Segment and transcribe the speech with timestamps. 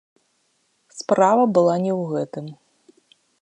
[0.99, 2.45] Справа была не ў гэтым.